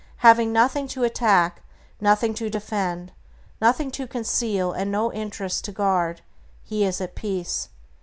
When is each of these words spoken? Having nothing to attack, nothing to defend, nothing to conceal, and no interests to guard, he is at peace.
Having 0.25 0.51
nothing 0.51 0.87
to 0.87 1.03
attack, 1.03 1.61
nothing 1.99 2.33
to 2.33 2.49
defend, 2.49 3.11
nothing 3.61 3.91
to 3.91 4.07
conceal, 4.07 4.71
and 4.71 4.91
no 4.91 5.13
interests 5.13 5.61
to 5.61 5.71
guard, 5.71 6.21
he 6.63 6.83
is 6.83 6.99
at 6.99 7.13
peace. 7.13 7.69